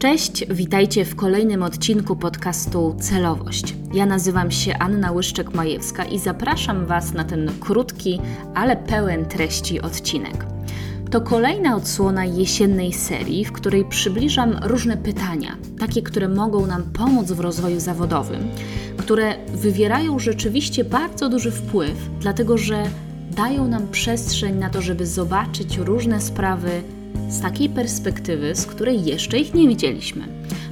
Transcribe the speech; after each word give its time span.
Cześć, 0.00 0.44
witajcie 0.50 1.04
w 1.04 1.16
kolejnym 1.16 1.62
odcinku 1.62 2.16
podcastu 2.16 2.96
Celowość. 3.00 3.74
Ja 3.94 4.06
nazywam 4.06 4.50
się 4.50 4.78
Anna 4.78 5.12
Łyszczek-Majewska 5.12 6.12
i 6.12 6.18
zapraszam 6.18 6.86
Was 6.86 7.12
na 7.12 7.24
ten 7.24 7.50
krótki, 7.60 8.20
ale 8.54 8.76
pełen 8.76 9.24
treści 9.24 9.80
odcinek. 9.80 10.46
To 11.10 11.20
kolejna 11.20 11.76
odsłona 11.76 12.24
jesiennej 12.24 12.92
serii, 12.92 13.44
w 13.44 13.52
której 13.52 13.84
przybliżam 13.84 14.56
różne 14.62 14.96
pytania, 14.96 15.56
takie, 15.78 16.02
które 16.02 16.28
mogą 16.28 16.66
nam 16.66 16.82
pomóc 16.82 17.32
w 17.32 17.40
rozwoju 17.40 17.80
zawodowym, 17.80 18.48
które 18.96 19.34
wywierają 19.48 20.18
rzeczywiście 20.18 20.84
bardzo 20.84 21.28
duży 21.28 21.50
wpływ, 21.50 22.10
dlatego 22.20 22.58
że 22.58 22.82
dają 23.30 23.68
nam 23.68 23.88
przestrzeń 23.88 24.58
na 24.58 24.70
to, 24.70 24.82
żeby 24.82 25.06
zobaczyć 25.06 25.76
różne 25.76 26.20
sprawy 26.20 26.82
z 27.28 27.40
takiej 27.40 27.68
perspektywy, 27.68 28.54
z 28.54 28.66
której 28.66 29.04
jeszcze 29.04 29.38
ich 29.38 29.54
nie 29.54 29.68
widzieliśmy. 29.68 30.24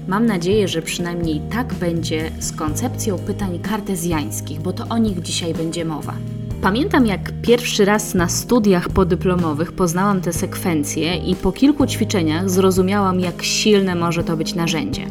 Mam 0.09 0.27
nadzieję, 0.27 0.69
że 0.69 0.83
przynajmniej 0.83 1.41
tak 1.53 1.75
będzie 1.75 2.31
z 2.39 2.53
koncepcją 2.53 3.19
pytań 3.19 3.59
kartezjańskich, 3.59 4.61
bo 4.61 4.73
to 4.73 4.89
o 4.89 4.99
nich 4.99 5.23
dzisiaj 5.23 5.55
będzie 5.55 5.85
mowa. 5.85 6.15
Pamiętam, 6.63 7.07
jak 7.07 7.33
pierwszy 7.43 7.85
raz 7.85 8.15
na 8.15 8.29
studiach 8.29 8.89
podyplomowych 8.89 9.73
poznałam 9.73 10.21
te 10.21 10.33
sekwencje 10.33 11.17
i 11.17 11.37
po 11.37 11.53
kilku 11.53 11.87
ćwiczeniach 11.87 12.51
zrozumiałam, 12.51 13.21
jak 13.21 13.43
silne 13.43 13.95
może 13.95 14.25
to 14.25 14.37
być 14.37 14.55
narzędzie. 14.55 15.07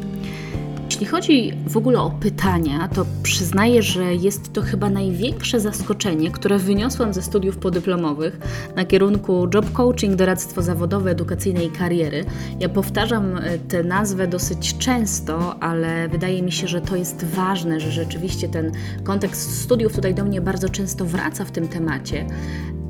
Jeśli 0.85 1.05
chodzi 1.05 1.53
w 1.67 1.77
ogóle 1.77 1.99
o 1.99 2.11
pytania, 2.11 2.87
to 2.87 3.05
przyznaję, 3.23 3.83
że 3.83 4.15
jest 4.15 4.53
to 4.53 4.61
chyba 4.61 4.89
największe 4.89 5.59
zaskoczenie, 5.59 6.31
które 6.31 6.57
wyniosłam 6.57 7.13
ze 7.13 7.21
studiów 7.21 7.57
podyplomowych 7.57 8.39
na 8.75 8.85
kierunku 8.85 9.47
job 9.53 9.71
coaching, 9.71 10.15
doradztwo 10.15 10.61
zawodowe, 10.61 11.11
edukacyjne 11.11 11.63
i 11.63 11.69
kariery. 11.69 12.25
Ja 12.59 12.69
powtarzam 12.69 13.37
e, 13.37 13.57
tę 13.57 13.83
nazwę 13.83 14.27
dosyć 14.27 14.77
często, 14.77 15.59
ale 15.59 16.09
wydaje 16.09 16.41
mi 16.41 16.51
się, 16.51 16.67
że 16.67 16.81
to 16.81 16.95
jest 16.95 17.25
ważne, 17.25 17.79
że 17.79 17.91
rzeczywiście 17.91 18.49
ten 18.49 18.71
kontekst 19.03 19.61
studiów 19.61 19.95
tutaj 19.95 20.15
do 20.15 20.25
mnie 20.25 20.41
bardzo 20.41 20.69
często 20.69 21.05
wraca 21.05 21.45
w 21.45 21.51
tym 21.51 21.67
temacie. 21.67 22.27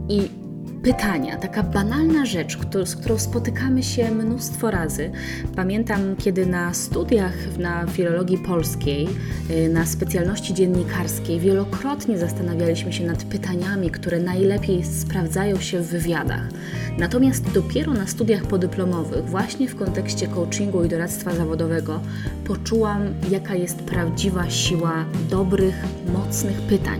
I 0.10 0.45
pytania, 0.84 1.38
taka 1.38 1.64
banalna 1.64 2.26
rzecz, 2.26 2.58
z 2.86 2.96
którą 2.96 3.18
spotykamy 3.18 3.84
się 3.84 4.12
mnóstwo 4.12 4.72
razy. 4.72 5.12
Pamiętam, 5.56 6.16
kiedy 6.16 6.46
na 6.46 6.74
studiach 6.74 7.58
na 7.58 7.88
filologii 7.88 8.38
polskiej, 8.38 9.08
y, 9.50 9.70
na 9.70 9.86
specjalności 9.86 10.54
dziennikarskiej, 10.54 11.40
wielokrotnie 11.40 12.18
zastanawialiśmy 12.18 12.94
się 12.94 13.06
nad 13.06 13.24
pytaniami, 13.24 13.92
które 13.92 14.20
najlepiej 14.20 14.84
sprawdzają 14.84 15.60
się 15.60 15.80
w 15.80 15.88
wywiadach. 15.88 16.50
Natomiast 16.98 17.52
dopiero 17.52 17.94
na 17.94 18.08
studiach 18.08 18.44
podyplomowych, 18.44 19.26
właśnie 19.26 19.68
w 19.68 19.76
kontekście 19.76 20.28
coachingu 20.28 20.84
i 20.84 20.90
doradztwa 20.90 21.36
zawodowego, 21.36 22.00
poczułam, 22.46 23.02
jaka 23.30 23.56
jest 23.56 23.78
prawdziwa 23.78 24.50
siła 24.50 25.06
dobrych, 25.30 25.76
mocnych 26.14 26.62
pytań 26.62 27.00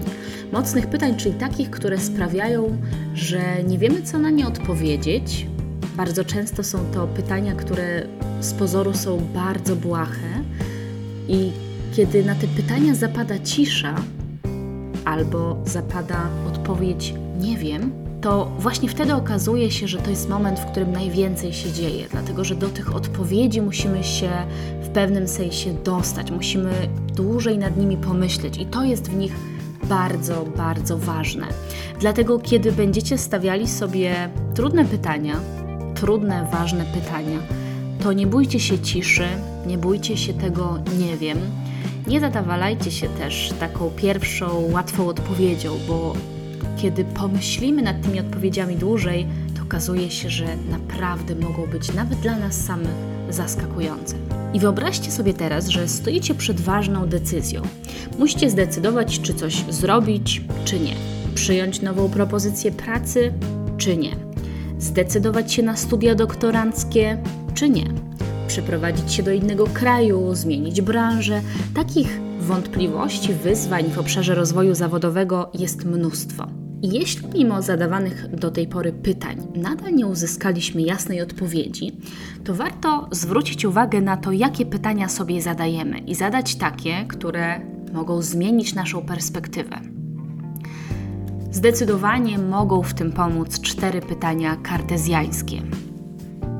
mocnych 0.52 0.88
pytań, 0.88 1.16
czyli 1.18 1.36
takich, 1.36 1.70
które 1.70 1.98
sprawiają, 1.98 2.78
że 3.14 3.64
nie 3.68 3.78
wiemy, 3.78 4.02
co 4.02 4.18
na 4.18 4.30
nie 4.30 4.48
odpowiedzieć. 4.48 5.48
Bardzo 5.98 6.26
często 6.26 6.64
są 6.64 6.80
to 6.94 7.08
pytania, 7.08 7.56
które 7.56 8.08
z 8.40 8.54
pozoru 8.54 8.94
są 8.94 9.22
bardzo 9.34 9.76
błahe, 9.76 10.44
i 11.28 11.52
kiedy 11.96 12.24
na 12.24 12.36
te 12.36 12.48
pytania 12.48 12.96
zapada 12.96 13.40
cisza 13.40 13.96
albo 15.06 15.58
zapada 15.66 16.30
odpowiedź 16.48 17.14
nie 17.40 17.58
wiem, 17.58 17.92
to 18.22 18.52
właśnie 18.60 18.90
wtedy 18.90 19.14
okazuje 19.14 19.72
się, 19.72 19.88
że 19.88 19.98
to 19.98 20.10
jest 20.10 20.30
moment, 20.30 20.60
w 20.60 20.66
którym 20.66 20.92
najwięcej 20.92 21.54
się 21.54 21.72
dzieje, 21.72 22.06
dlatego 22.12 22.44
że 22.44 22.56
do 22.56 22.70
tych 22.70 22.96
odpowiedzi 22.96 23.62
musimy 23.62 24.04
się 24.04 24.30
w 24.82 24.90
pewnym 24.90 25.28
sensie 25.28 25.74
dostać, 25.84 26.32
musimy 26.32 26.72
dłużej 27.16 27.58
nad 27.58 27.78
nimi 27.78 27.98
pomyśleć, 27.98 28.58
i 28.58 28.66
to 28.66 28.84
jest 28.84 29.10
w 29.12 29.16
nich 29.16 29.34
bardzo, 29.90 30.46
bardzo 30.58 30.98
ważne. 30.98 31.48
Dlatego, 32.00 32.40
kiedy 32.40 32.72
będziecie 32.72 33.18
stawiali 33.18 33.68
sobie 33.68 34.30
trudne 34.56 34.86
pytania, 34.86 35.36
trudne, 35.96 36.48
ważne 36.52 36.86
pytania, 36.86 37.40
to 38.04 38.14
nie 38.14 38.28
bójcie 38.28 38.60
się 38.60 38.80
ciszy, 38.80 39.28
nie 39.68 39.78
bójcie 39.78 40.18
się 40.18 40.34
tego 40.34 40.80
nie 41.00 41.18
wiem. 41.18 41.38
Nie 42.08 42.20
zadawalajcie 42.20 42.92
się 42.92 43.08
też 43.08 43.54
taką 43.60 43.90
pierwszą, 43.90 44.72
łatwą 44.72 45.08
odpowiedzią, 45.08 45.72
bo 45.88 46.14
kiedy 46.78 47.06
pomyślimy 47.06 47.82
nad 47.82 48.02
tymi 48.02 48.20
odpowiedziami 48.20 48.76
dłużej, 48.76 49.28
to 49.58 49.64
okazuje 49.64 50.12
się, 50.12 50.30
że 50.30 50.46
naprawdę 50.70 51.36
mogą 51.36 51.68
być 51.68 51.94
nawet 51.94 52.20
dla 52.20 52.36
nas 52.36 52.66
samych 52.66 53.15
zaskakujące. 53.30 54.16
I 54.54 54.60
wyobraźcie 54.60 55.12
sobie 55.12 55.34
teraz, 55.34 55.68
że 55.68 55.88
stoicie 55.88 56.36
przed 56.36 56.62
ważną 56.62 57.08
decyzją. 57.08 57.62
Musicie 58.20 58.50
zdecydować, 58.50 59.22
czy 59.22 59.34
coś 59.34 59.66
zrobić, 59.70 60.42
czy 60.66 60.80
nie. 60.80 60.94
Przyjąć 61.36 61.82
nową 61.82 62.10
propozycję 62.10 62.72
pracy, 62.72 63.34
czy 63.78 63.98
nie. 63.98 64.16
Zdecydować 64.80 65.54
się 65.54 65.64
na 65.64 65.76
studia 65.76 66.16
doktoranckie, 66.16 67.18
czy 67.54 67.70
nie. 67.70 67.86
Przeprowadzić 68.48 69.14
się 69.14 69.24
do 69.24 69.32
innego 69.32 69.68
kraju, 69.68 70.36
zmienić 70.36 70.82
branżę. 70.82 71.42
Takich 71.76 72.20
wątpliwości, 72.40 73.34
wyzwań 73.34 73.84
w 73.92 74.00
obszarze 74.00 74.36
rozwoju 74.36 74.76
zawodowego 74.76 75.52
jest 75.54 75.86
mnóstwo. 75.86 76.65
Jeśli 76.92 77.28
mimo 77.34 77.62
zadawanych 77.62 78.36
do 78.36 78.52
tej 78.52 78.68
pory 78.68 78.94
pytań 78.94 79.48
nadal 79.56 79.96
nie 79.96 80.08
uzyskaliśmy 80.08 80.82
jasnej 80.82 81.22
odpowiedzi, 81.22 81.92
to 82.44 82.56
warto 82.56 83.08
zwrócić 83.12 83.66
uwagę 83.66 84.02
na 84.02 84.18
to, 84.18 84.32
jakie 84.32 84.66
pytania 84.66 85.10
sobie 85.10 85.42
zadajemy 85.42 86.00
i 86.00 86.16
zadać 86.16 86.56
takie, 86.56 87.06
które 87.08 87.62
mogą 87.94 88.22
zmienić 88.22 88.76
naszą 88.76 89.02
perspektywę. 89.02 89.80
Zdecydowanie 91.52 92.38
mogą 92.38 92.82
w 92.84 92.94
tym 92.94 93.12
pomóc 93.12 93.62
cztery 93.62 94.02
pytania 94.02 94.56
kartezjańskie. 94.56 95.62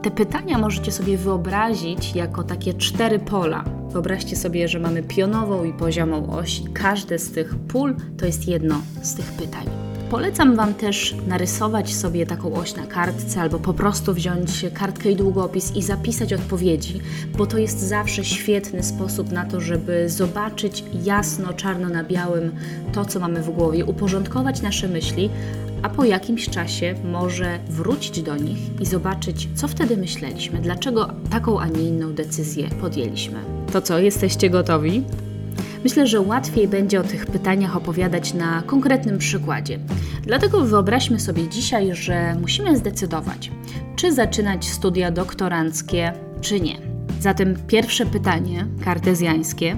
Te 0.02 0.12
pytania 0.12 0.58
możecie 0.58 0.92
sobie 0.92 1.18
wyobrazić 1.18 2.16
jako 2.16 2.44
takie 2.44 2.74
cztery 2.74 3.20
pola. 3.20 3.64
Wyobraźcie 3.90 4.36
sobie, 4.36 4.68
że 4.68 4.80
mamy 4.80 5.04
pionową 5.04 5.64
i 5.64 5.74
poziomą 5.74 6.30
oś, 6.30 6.62
każde 6.74 7.20
z 7.20 7.32
tych 7.32 7.56
pól 7.56 7.96
to 8.18 8.26
jest 8.26 8.48
jedno 8.48 8.82
z 9.02 9.16
tych 9.16 9.32
pytań. 9.32 9.95
Polecam 10.10 10.56
Wam 10.56 10.74
też 10.74 11.16
narysować 11.28 11.96
sobie 11.96 12.26
taką 12.26 12.54
oś 12.54 12.76
na 12.76 12.86
kartce 12.86 13.42
albo 13.42 13.60
po 13.60 13.74
prostu 13.74 14.14
wziąć 14.14 14.66
kartkę 14.74 15.12
i 15.12 15.16
długopis 15.16 15.76
i 15.76 15.82
zapisać 15.82 16.34
odpowiedzi, 16.34 17.02
bo 17.38 17.46
to 17.46 17.58
jest 17.58 17.80
zawsze 17.80 18.26
świetny 18.26 18.84
sposób 18.84 19.32
na 19.32 19.46
to, 19.46 19.62
żeby 19.62 20.10
zobaczyć 20.10 20.84
jasno, 21.04 21.54
czarno 21.54 21.90
na 21.90 22.04
białym 22.04 22.52
to, 22.94 23.06
co 23.06 23.20
mamy 23.20 23.42
w 23.42 23.50
głowie, 23.50 23.86
uporządkować 23.86 24.62
nasze 24.62 24.88
myśli, 24.88 25.30
a 25.82 25.90
po 25.90 26.06
jakimś 26.06 26.50
czasie 26.50 26.96
może 27.04 27.60
wrócić 27.70 28.22
do 28.22 28.36
nich 28.36 28.82
i 28.82 28.86
zobaczyć, 28.86 29.50
co 29.56 29.68
wtedy 29.68 29.98
myśleliśmy, 29.98 30.60
dlaczego 30.60 31.10
taką, 31.30 31.60
a 31.60 31.68
nie 31.68 31.82
inną 31.82 32.14
decyzję 32.14 32.70
podjęliśmy. 32.82 33.40
To 33.72 33.82
co, 33.82 34.00
jesteście 34.00 34.50
gotowi? 34.50 35.04
Myślę, 35.86 36.08
że 36.08 36.22
łatwiej 36.22 36.68
będzie 36.68 37.00
o 37.00 37.04
tych 37.04 37.26
pytaniach 37.26 37.76
opowiadać 37.76 38.34
na 38.34 38.62
konkretnym 38.62 39.18
przykładzie. 39.18 39.80
Dlatego 40.24 40.62
wyobraźmy 40.62 41.20
sobie 41.20 41.48
dzisiaj, 41.48 41.96
że 41.96 42.36
musimy 42.42 42.78
zdecydować, 42.78 43.52
czy 43.96 44.14
zaczynać 44.14 44.66
studia 44.66 45.12
doktoranckie, 45.12 46.14
czy 46.42 46.60
nie. 46.62 46.78
Zatem 47.20 47.56
pierwsze 47.68 48.06
pytanie, 48.06 48.68
kartezjańskie: 48.84 49.78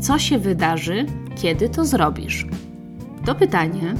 co 0.00 0.18
się 0.18 0.38
wydarzy, 0.38 1.06
kiedy 1.42 1.68
to 1.68 1.84
zrobisz? 1.84 2.46
To 3.26 3.34
pytanie, 3.34 3.94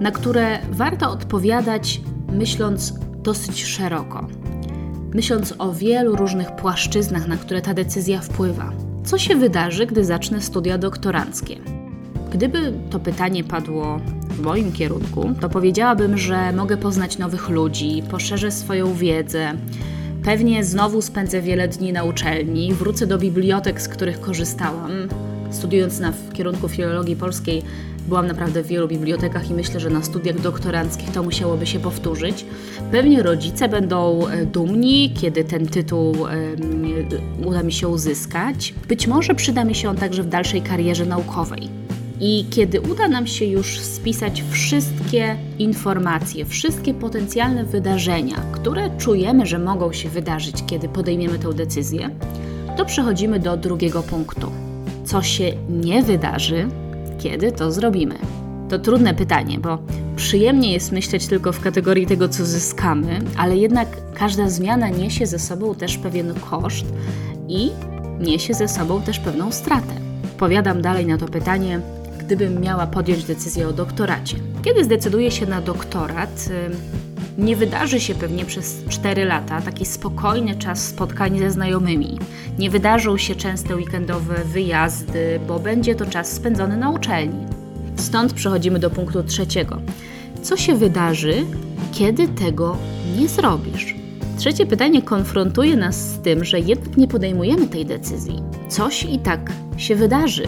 na 0.00 0.10
które 0.10 0.58
warto 0.70 1.10
odpowiadać 1.10 2.00
myśląc 2.32 2.94
dosyć 3.22 3.64
szeroko, 3.64 4.26
myśląc 5.14 5.54
o 5.58 5.72
wielu 5.72 6.16
różnych 6.16 6.56
płaszczyznach, 6.56 7.28
na 7.28 7.36
które 7.36 7.62
ta 7.62 7.74
decyzja 7.74 8.20
wpływa 8.20 8.91
co 9.04 9.18
się 9.18 9.36
wydarzy, 9.36 9.86
gdy 9.86 10.04
zacznę 10.04 10.40
studia 10.40 10.78
doktoranckie? 10.78 11.56
Gdyby 12.32 12.72
to 12.90 13.00
pytanie 13.00 13.44
padło 13.44 14.00
w 14.30 14.40
moim 14.40 14.72
kierunku, 14.72 15.34
to 15.40 15.48
powiedziałabym, 15.48 16.18
że 16.18 16.52
mogę 16.52 16.76
poznać 16.76 17.18
nowych 17.18 17.48
ludzi, 17.48 18.02
poszerzę 18.10 18.50
swoją 18.50 18.94
wiedzę. 18.94 19.52
Pewnie 20.24 20.64
znowu 20.64 21.02
spędzę 21.02 21.42
wiele 21.42 21.68
dni 21.68 21.92
na 21.92 22.04
uczelni, 22.04 22.74
wrócę 22.74 23.06
do 23.06 23.18
bibliotek, 23.18 23.80
z 23.80 23.88
których 23.88 24.20
korzystałam. 24.20 24.90
Studiując 25.50 26.00
na 26.00 26.12
kierunku 26.32 26.68
filologii 26.68 27.16
polskiej, 27.16 27.62
Byłam 28.08 28.26
naprawdę 28.26 28.62
w 28.62 28.66
wielu 28.66 28.88
bibliotekach 28.88 29.50
i 29.50 29.54
myślę, 29.54 29.80
że 29.80 29.90
na 29.90 30.02
studiach 30.02 30.40
doktoranckich 30.40 31.10
to 31.10 31.22
musiałoby 31.22 31.66
się 31.66 31.80
powtórzyć. 31.80 32.44
Pewnie 32.90 33.22
rodzice 33.22 33.68
będą 33.68 34.26
e, 34.26 34.46
dumni, 34.46 35.14
kiedy 35.20 35.44
ten 35.44 35.66
tytuł 35.66 36.16
uda 37.46 37.62
mi 37.62 37.72
się 37.72 37.88
uzyskać. 37.88 38.74
Być 38.88 39.06
może 39.06 39.34
przyda 39.34 39.64
mi 39.64 39.74
się 39.74 39.90
on 39.90 39.96
także 39.96 40.22
w 40.22 40.28
dalszej 40.28 40.62
karierze 40.62 41.06
naukowej. 41.06 41.68
I 42.20 42.46
kiedy 42.50 42.80
uda 42.80 43.08
nam 43.08 43.26
się 43.26 43.44
już 43.44 43.80
spisać 43.80 44.44
wszystkie 44.50 45.36
informacje, 45.58 46.44
wszystkie 46.44 46.94
potencjalne 46.94 47.64
wydarzenia, 47.64 48.36
które 48.52 48.90
czujemy, 48.98 49.46
że 49.46 49.58
mogą 49.58 49.92
się 49.92 50.08
wydarzyć, 50.08 50.56
kiedy 50.66 50.88
podejmiemy 50.88 51.38
tę 51.38 51.52
decyzję, 51.52 52.10
to 52.76 52.84
przechodzimy 52.84 53.40
do 53.40 53.56
drugiego 53.56 54.02
punktu. 54.02 54.52
Co 55.04 55.22
się 55.22 55.52
nie 55.68 56.02
wydarzy, 56.02 56.68
kiedy 57.22 57.52
to 57.52 57.72
zrobimy? 57.72 58.14
To 58.68 58.78
trudne 58.78 59.14
pytanie, 59.14 59.58
bo 59.58 59.78
przyjemnie 60.16 60.72
jest 60.72 60.92
myśleć 60.92 61.26
tylko 61.26 61.52
w 61.52 61.60
kategorii 61.60 62.06
tego, 62.06 62.28
co 62.28 62.44
zyskamy, 62.44 63.18
ale 63.36 63.56
jednak 63.56 63.88
każda 64.14 64.48
zmiana 64.48 64.88
niesie 64.88 65.26
ze 65.26 65.38
sobą 65.38 65.74
też 65.74 65.98
pewien 65.98 66.34
koszt 66.50 66.86
i 67.48 67.70
niesie 68.20 68.54
ze 68.54 68.68
sobą 68.68 69.02
też 69.02 69.18
pewną 69.18 69.52
stratę. 69.52 69.92
Powiadam 70.38 70.82
dalej 70.82 71.06
na 71.06 71.18
to 71.18 71.28
pytanie, 71.28 71.80
gdybym 72.18 72.60
miała 72.60 72.86
podjąć 72.86 73.24
decyzję 73.24 73.68
o 73.68 73.72
doktoracie. 73.72 74.36
Kiedy 74.62 74.84
zdecyduję 74.84 75.30
się 75.30 75.46
na 75.46 75.60
doktorat, 75.60 76.48
nie 77.38 77.56
wydarzy 77.56 78.00
się 78.00 78.14
pewnie 78.14 78.44
przez 78.44 78.84
4 78.88 79.24
lata 79.24 79.60
taki 79.60 79.86
spokojny 79.86 80.54
czas 80.54 80.88
spotkań 80.88 81.38
ze 81.38 81.50
znajomymi. 81.50 82.18
Nie 82.58 82.70
wydarzą 82.70 83.16
się 83.16 83.34
częste 83.34 83.76
weekendowe 83.76 84.44
wyjazdy, 84.44 85.40
bo 85.48 85.58
będzie 85.58 85.94
to 85.94 86.06
czas 86.06 86.32
spędzony 86.32 86.76
na 86.76 86.90
uczelni. 86.90 87.46
Stąd 87.96 88.32
przechodzimy 88.32 88.78
do 88.78 88.90
punktu 88.90 89.22
trzeciego. 89.22 89.80
Co 90.42 90.56
się 90.56 90.74
wydarzy, 90.74 91.34
kiedy 91.92 92.28
tego 92.28 92.76
nie 93.18 93.28
zrobisz? 93.28 93.96
Trzecie 94.38 94.66
pytanie 94.66 95.02
konfrontuje 95.02 95.76
nas 95.76 95.96
z 95.96 96.18
tym, 96.18 96.44
że 96.44 96.60
jednak 96.60 96.96
nie 96.96 97.08
podejmujemy 97.08 97.66
tej 97.66 97.86
decyzji. 97.86 98.42
Coś 98.68 99.04
i 99.04 99.18
tak 99.18 99.52
się 99.76 99.96
wydarzy. 99.96 100.44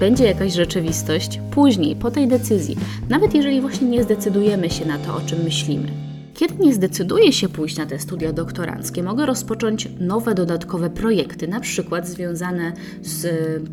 Będzie 0.00 0.24
jakaś 0.24 0.52
rzeczywistość 0.52 1.40
później, 1.50 1.96
po 1.96 2.10
tej 2.10 2.28
decyzji, 2.28 2.76
nawet 3.08 3.34
jeżeli 3.34 3.60
właśnie 3.60 3.88
nie 3.88 4.02
zdecydujemy 4.02 4.70
się 4.70 4.86
na 4.86 4.98
to, 4.98 5.16
o 5.16 5.20
czym 5.20 5.42
myślimy. 5.42 6.09
Kiedy 6.40 6.64
nie 6.64 6.74
zdecyduję 6.74 7.32
się 7.32 7.48
pójść 7.48 7.76
na 7.76 7.86
te 7.86 7.98
studia 7.98 8.32
doktoranckie, 8.32 9.02
mogę 9.02 9.26
rozpocząć 9.26 9.88
nowe 9.98 10.34
dodatkowe 10.34 10.90
projekty, 10.90 11.48
na 11.48 11.60
przykład 11.60 12.08
związane 12.08 12.72
z 13.02 13.28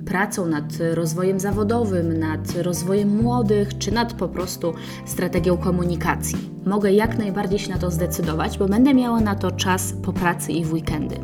pracą 0.06 0.46
nad 0.46 0.64
rozwojem 0.94 1.40
zawodowym, 1.40 2.20
nad 2.20 2.56
rozwojem 2.62 3.22
młodych, 3.22 3.78
czy 3.78 3.92
nad 3.92 4.14
po 4.14 4.28
prostu 4.28 4.74
strategią 5.06 5.58
komunikacji. 5.58 6.38
Mogę 6.66 6.92
jak 6.92 7.18
najbardziej 7.18 7.60
się 7.60 7.70
na 7.70 7.78
to 7.78 7.92
zdecydować, 7.92 8.58
bo 8.58 8.68
będę 8.68 8.94
miała 8.94 9.22
na 9.22 9.36
to 9.36 9.52
czas 9.52 9.94
po 10.04 10.14
pracy 10.14 10.52
i 10.52 10.66
w 10.66 10.74
weekendy. 10.74 11.16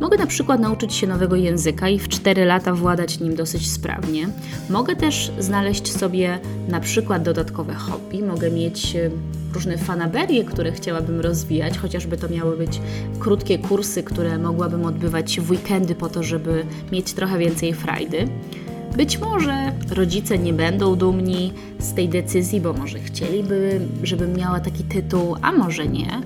Mogę 0.00 0.18
na 0.18 0.26
przykład 0.26 0.60
nauczyć 0.60 0.94
się 0.94 1.06
nowego 1.06 1.36
języka 1.36 1.88
i 1.88 1.98
w 1.98 2.08
4 2.08 2.44
lata 2.44 2.74
władać 2.74 3.20
nim 3.20 3.36
dosyć 3.36 3.70
sprawnie. 3.70 4.28
Mogę 4.70 4.96
też 4.96 5.32
znaleźć 5.38 5.92
sobie 5.92 6.38
na 6.68 6.80
przykład 6.80 7.22
dodatkowe 7.22 7.74
hobby, 7.74 8.22
mogę 8.22 8.50
mieć 8.50 8.96
e, 8.96 9.10
różne 9.54 9.78
fanaberie, 9.78 10.44
które 10.44 10.72
chciałabym 10.72 11.20
rozwijać, 11.20 11.78
chociażby 11.78 12.16
to 12.16 12.28
miały 12.28 12.56
być 12.56 12.80
krótkie 13.18 13.58
kursy, 13.58 14.02
które 14.02 14.38
mogłabym 14.38 14.84
odbywać 14.84 15.40
w 15.40 15.50
weekendy 15.50 15.94
po 15.94 16.08
to, 16.08 16.22
żeby 16.22 16.64
mieć 16.92 17.12
trochę 17.12 17.38
więcej 17.38 17.74
frajdy. 17.74 18.28
Być 18.96 19.18
może 19.18 19.72
rodzice 19.90 20.38
nie 20.38 20.52
będą 20.52 20.96
dumni 20.96 21.52
z 21.78 21.94
tej 21.94 22.08
decyzji, 22.08 22.60
bo 22.60 22.72
może 22.72 22.98
chcieliby, 22.98 23.80
żebym 24.02 24.36
miała 24.36 24.60
taki 24.60 24.84
tytuł, 24.84 25.36
a 25.42 25.52
może 25.52 25.86
nie. 25.86 26.22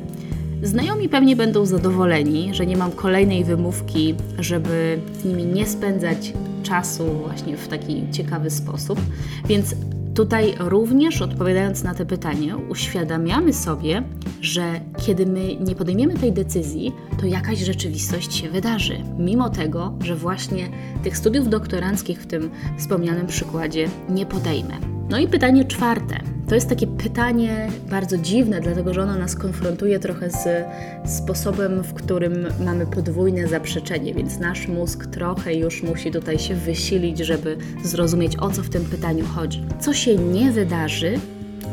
Znajomi 0.63 1.09
pewnie 1.09 1.37
będą 1.37 1.67
zadowoleni, 1.67 2.55
że 2.55 2.67
nie 2.67 2.77
mam 2.77 2.93
kolejnej 2.93 3.45
wymówki, 3.45 4.15
żeby 4.39 4.99
z 5.21 5.25
nimi 5.25 5.47
nie 5.47 5.67
spędzać 5.67 6.33
czasu 6.63 7.05
właśnie 7.05 7.57
w 7.57 7.69
taki 7.69 8.11
ciekawy 8.13 8.51
sposób. 8.51 9.01
Więc 9.49 9.75
tutaj 10.15 10.55
również 10.59 11.23
odpowiadając 11.23 11.85
na 11.85 11.95
te 11.95 12.07
pytanie, 12.07 12.57
uświadamiamy 12.57 13.53
sobie, 13.53 14.03
że 14.41 14.81
kiedy 15.07 15.27
my 15.27 15.57
nie 15.57 15.75
podejmiemy 15.75 16.15
tej 16.15 16.33
decyzji, 16.33 16.93
to 17.21 17.27
jakaś 17.27 17.59
rzeczywistość 17.59 18.35
się 18.35 18.51
wydarzy. 18.51 18.99
Mimo 19.19 19.51
tego, 19.51 19.93
że 20.05 20.17
właśnie 20.17 20.69
tych 21.03 21.17
studiów 21.17 21.49
doktoranckich 21.49 22.23
w 22.23 22.27
tym 22.27 22.51
wspomnianym 22.79 23.27
przykładzie 23.27 23.89
nie 24.09 24.27
podejmę. 24.27 24.92
No 25.13 25.19
i 25.19 25.29
pytanie 25.29 25.65
czwarte 25.65 26.21
to 26.49 26.55
jest 26.55 26.69
takie 26.69 26.87
pytanie 26.87 27.69
bardzo 27.91 28.19
dziwne, 28.19 28.61
dlatego 28.61 28.95
że 28.95 29.03
ono 29.03 29.17
nas 29.17 29.37
konfrontuje 29.37 29.99
trochę 29.99 30.31
z 30.31 30.67
sposobem, 31.11 31.83
w 31.83 31.95
którym 31.95 32.47
mamy 32.65 32.87
podwójne 32.87 33.49
zaprzeczenie, 33.49 34.15
więc 34.15 34.39
nasz 34.39 34.69
mózg 34.69 35.07
trochę 35.07 35.55
już 35.55 35.83
musi 35.83 36.11
tutaj 36.11 36.39
się 36.39 36.55
wysilić, 36.55 37.19
żeby 37.19 37.57
zrozumieć 37.85 38.37
o 38.37 38.51
co 38.51 38.63
w 38.63 38.69
tym 38.69 38.85
pytaniu 38.85 39.25
chodzi. 39.25 39.65
Co 39.81 39.95
się 39.95 40.17
nie 40.17 40.51
wydarzy, 40.51 41.15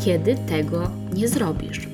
kiedy 0.05 0.35
tego 0.35 0.91
nie 1.13 1.27
zrobisz? 1.27 1.87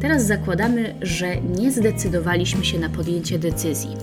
Teraz 0.00 0.26
zakładamy, 0.26 0.94
że 1.02 1.40
nie 1.40 1.72
zdecydowaliśmy 1.72 2.64
się 2.64 2.78
na 2.78 2.88
podjęcie 2.88 3.38
decyzji. 3.38 3.96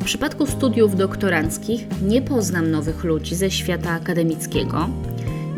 W 0.00 0.04
przypadku 0.04 0.46
studiów 0.46 0.96
doktoranckich 0.96 1.86
nie 2.02 2.22
poznam 2.22 2.70
nowych 2.70 3.04
ludzi 3.04 3.34
ze 3.34 3.50
świata 3.50 3.90
akademickiego, 3.90 4.88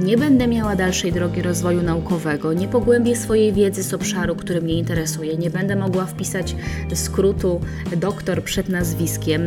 nie 0.00 0.16
będę 0.16 0.46
miała 0.46 0.76
dalszej 0.76 1.12
drogi 1.12 1.42
rozwoju 1.42 1.82
naukowego, 1.82 2.52
nie 2.52 2.68
pogłębię 2.68 3.16
swojej 3.16 3.52
wiedzy 3.52 3.82
z 3.82 3.94
obszaru, 3.94 4.36
który 4.36 4.62
mnie 4.62 4.74
interesuje, 4.74 5.36
nie 5.36 5.50
będę 5.50 5.76
mogła 5.76 6.06
wpisać 6.06 6.56
skrótu 6.94 7.60
doktor 7.96 8.44
przed 8.44 8.68
nazwiskiem, 8.68 9.42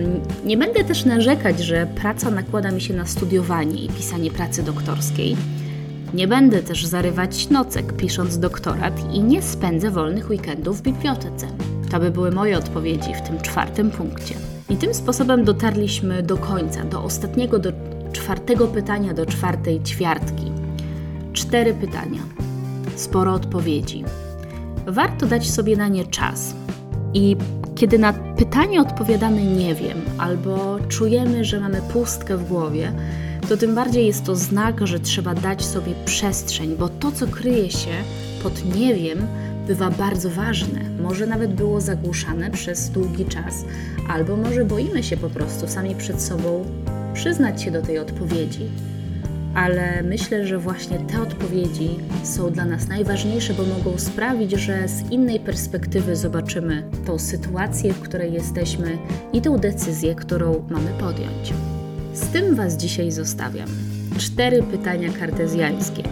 nie 0.46 0.58
będę 0.58 0.84
też 0.84 1.06
narzekać, 1.06 1.60
że 1.60 1.88
praca 1.96 2.32
nakłada 2.32 2.72
mi 2.72 2.82
się 2.82 2.94
na 2.94 3.06
studiowanie 3.06 3.84
i 3.84 3.90
pisanie 3.90 4.32
pracy 4.32 4.64
doktorskiej. 4.64 5.36
Nie 6.14 6.28
będę 6.28 6.64
też 6.64 6.86
zarywać 6.86 7.50
nocek 7.50 7.94
pisząc 7.94 8.40
doktorat 8.40 9.14
i 9.14 9.24
nie 9.24 9.42
spędzę 9.42 9.92
wolnych 9.92 10.30
weekendów 10.30 10.80
w 10.80 10.82
bibliotece. 10.82 11.48
To 11.92 12.00
by 12.00 12.12
były 12.12 12.32
moje 12.32 12.58
odpowiedzi 12.58 13.14
w 13.14 13.28
tym 13.28 13.42
czwartym 13.42 13.92
punkcie. 13.92 14.36
I 14.70 14.76
tym 14.76 14.94
sposobem 14.94 15.44
dotarliśmy 15.44 16.24
do 16.24 16.38
końca, 16.38 16.84
do 16.84 17.04
ostatniego, 17.04 17.60
do 17.60 17.95
czwartego 18.26 18.68
pytania 18.68 19.14
do 19.14 19.26
czwartej 19.26 19.82
ćwiartki. 19.84 20.52
Cztery 21.34 21.74
pytania, 21.74 22.20
sporo 22.96 23.34
odpowiedzi. 23.34 24.04
Warto 24.88 25.26
dać 25.26 25.52
sobie 25.52 25.78
na 25.78 25.88
nie 25.88 26.06
czas. 26.06 26.56
I 27.14 27.38
kiedy 27.76 28.00
na 28.00 28.14
pytanie 28.14 28.82
odpowiadamy 28.82 29.44
nie 29.44 29.76
wiem, 29.76 30.02
albo 30.18 30.80
czujemy, 30.90 31.46
że 31.46 31.60
mamy 31.60 31.82
pustkę 31.94 32.38
w 32.38 32.48
głowie, 32.48 32.92
to 33.50 33.58
tym 33.58 33.76
bardziej 33.76 34.08
jest 34.08 34.26
to 34.26 34.36
znak, 34.36 34.88
że 34.88 35.00
trzeba 35.00 35.36
dać 35.36 35.66
sobie 35.66 35.94
przestrzeń, 36.06 36.76
bo 36.80 36.90
to, 36.90 37.12
co 37.12 37.28
kryje 37.28 37.72
się 37.72 37.94
pod 38.44 38.76
nie 38.76 38.96
wiem, 38.96 39.28
bywa 39.68 39.90
bardzo 39.90 40.30
ważne. 40.30 40.80
Może 41.02 41.28
nawet 41.28 41.54
było 41.54 41.82
zagłuszane 41.82 42.52
przez 42.52 42.90
długi 42.90 43.26
czas, 43.26 43.66
albo 44.10 44.38
może 44.38 44.66
boimy 44.66 45.04
się 45.04 45.18
po 45.18 45.30
prostu 45.30 45.68
sami 45.68 45.96
przed 45.96 46.22
sobą 46.22 46.66
przyznać 47.16 47.62
się 47.62 47.72
do 47.72 47.82
tej 47.82 48.00
odpowiedzi. 48.00 48.70
Ale 49.56 50.04
myślę, 50.04 50.48
że 50.48 50.58
właśnie 50.58 51.00
te 51.00 51.22
odpowiedzi 51.22 51.90
są 52.24 52.52
dla 52.52 52.66
nas 52.66 52.88
najważniejsze, 52.88 53.54
bo 53.54 53.64
mogą 53.64 53.98
sprawić, 53.98 54.52
że 54.52 54.88
z 54.88 55.12
innej 55.12 55.40
perspektywy 55.40 56.16
zobaczymy 56.16 56.84
tą 57.06 57.20
sytuację, 57.20 57.94
w 57.94 58.02
której 58.02 58.34
jesteśmy 58.34 58.98
i 59.34 59.42
tę 59.42 59.58
decyzję, 59.60 60.16
którą 60.16 60.68
mamy 60.70 60.90
podjąć. 61.00 61.54
Z 62.14 62.28
tym 62.28 62.56
Was 62.56 62.78
dzisiaj 62.78 63.12
zostawiam. 63.12 63.70
Cztery 64.18 64.64
pytania 64.64 65.10
kartezjańskie, 65.20 66.04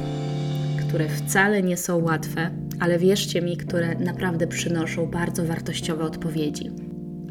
które 0.87 1.09
wcale 1.09 1.63
nie 1.63 1.77
są 1.77 2.03
łatwe, 2.03 2.49
ale 2.79 2.99
wierzcie 2.99 3.41
mi, 3.41 3.57
które 3.57 3.95
naprawdę 3.95 4.47
przynoszą 4.47 5.05
bardzo 5.05 5.45
wartościowe 5.45 6.03
odpowiedzi. 6.03 6.82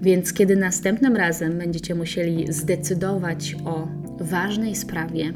Więc 0.02 0.32
kiedy 0.32 0.56
następnym 0.56 1.16
razem 1.16 1.58
będziecie 1.58 1.94
musieli 1.94 2.52
zdecydować 2.52 3.56
o 3.64 3.88
ważnej 4.20 4.76
sprawie, 4.76 5.32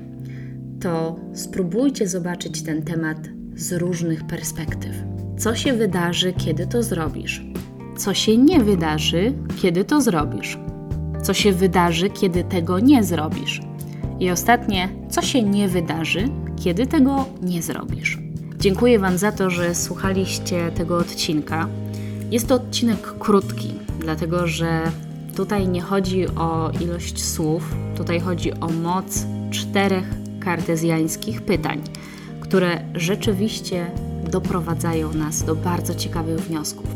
to 0.80 1.20
spróbujcie 1.34 2.08
zobaczyć 2.08 2.62
ten 2.62 2.82
temat 2.82 3.18
z 3.54 3.72
różnych 3.72 4.26
perspektyw. 4.26 4.92
Co 5.38 5.54
się 5.54 5.72
wydarzy, 5.72 6.32
kiedy 6.32 6.66
to 6.66 6.82
zrobisz? 6.82 7.46
Co 7.96 8.14
się 8.14 8.36
nie 8.36 8.60
wydarzy, 8.60 9.32
kiedy 9.62 9.84
to 9.84 10.00
zrobisz? 10.00 10.58
Co 11.22 11.34
się 11.34 11.52
wydarzy, 11.52 12.10
kiedy 12.10 12.44
tego 12.44 12.80
nie 12.80 13.04
zrobisz? 13.04 13.60
I 14.20 14.30
ostatnie, 14.30 14.88
co 15.10 15.22
się 15.22 15.42
nie 15.42 15.68
wydarzy, 15.68 16.28
kiedy 16.64 16.86
tego 16.86 17.26
nie 17.42 17.62
zrobisz? 17.62 18.18
Dziękuję 18.58 18.98
Wam 18.98 19.18
za 19.18 19.32
to, 19.32 19.50
że 19.50 19.74
słuchaliście 19.74 20.70
tego 20.70 20.98
odcinka. 20.98 21.68
Jest 22.30 22.46
to 22.46 22.54
odcinek 22.54 23.18
krótki, 23.18 23.74
dlatego 24.06 24.46
że 24.46 24.82
tutaj 25.36 25.68
nie 25.68 25.80
chodzi 25.80 26.28
o 26.28 26.70
ilość 26.80 27.24
słów, 27.24 27.74
tutaj 27.96 28.20
chodzi 28.20 28.52
o 28.52 28.68
moc 28.68 29.26
czterech 29.50 30.04
kartezjańskich 30.40 31.42
pytań, 31.42 31.82
które 32.40 32.84
rzeczywiście 32.94 33.86
doprowadzają 34.30 35.12
nas 35.12 35.44
do 35.44 35.54
bardzo 35.54 35.94
ciekawych 35.94 36.38
wniosków. 36.38 36.86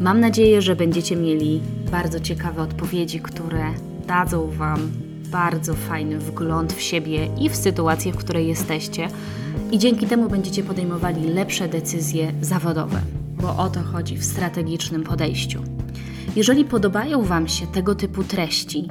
Mam 0.00 0.20
nadzieję, 0.20 0.62
że 0.62 0.76
będziecie 0.76 1.16
mieli 1.16 1.60
bardzo 1.90 2.20
ciekawe 2.20 2.62
odpowiedzi, 2.62 3.20
które 3.20 3.64
dadzą 4.06 4.50
Wam 4.50 4.90
bardzo 5.30 5.74
fajny 5.74 6.18
wgląd 6.18 6.72
w 6.72 6.80
siebie 6.80 7.28
i 7.40 7.48
w 7.48 7.56
sytuację, 7.56 8.12
w 8.12 8.16
której 8.16 8.48
jesteście, 8.48 9.08
i 9.72 9.78
dzięki 9.78 10.06
temu 10.06 10.28
będziecie 10.28 10.62
podejmowali 10.62 11.28
lepsze 11.28 11.68
decyzje 11.68 12.32
zawodowe, 12.40 13.00
bo 13.42 13.56
o 13.56 13.70
to 13.70 13.80
chodzi 13.80 14.16
w 14.16 14.24
strategicznym 14.24 15.04
podejściu. 15.04 15.79
Jeżeli 16.36 16.64
podobają 16.64 17.22
Wam 17.22 17.48
się 17.48 17.66
tego 17.66 17.94
typu 17.94 18.24
treści, 18.24 18.88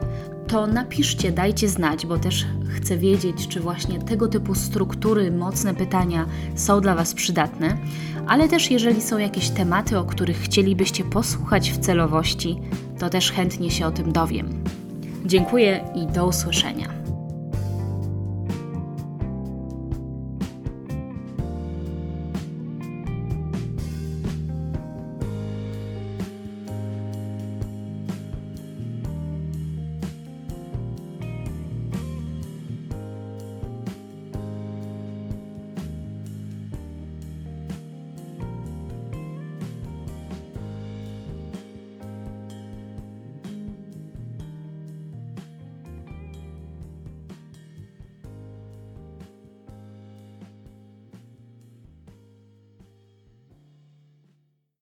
to 0.47 0.67
napiszcie, 0.67 1.31
dajcie 1.31 1.69
znać, 1.69 2.05
bo 2.05 2.17
też 2.17 2.45
chcę 2.69 2.97
wiedzieć, 2.97 3.47
czy 3.47 3.59
właśnie 3.59 3.99
tego 3.99 4.27
typu 4.27 4.55
struktury, 4.55 5.31
mocne 5.31 5.75
pytania 5.75 6.25
są 6.55 6.81
dla 6.81 6.95
Was 6.95 7.13
przydatne, 7.13 7.77
ale 8.27 8.47
też 8.47 8.71
jeżeli 8.71 9.01
są 9.01 9.17
jakieś 9.17 9.49
tematy, 9.49 9.97
o 9.97 10.03
których 10.03 10.37
chcielibyście 10.37 11.03
posłuchać 11.03 11.71
w 11.71 11.77
celowości, 11.77 12.61
to 12.99 13.09
też 13.09 13.31
chętnie 13.31 13.71
się 13.71 13.85
o 13.85 13.91
tym 13.91 14.11
dowiem. 14.11 14.63
Dziękuję 15.25 15.83
i 15.95 16.13
do 16.13 16.27
usłyszenia. 16.27 16.98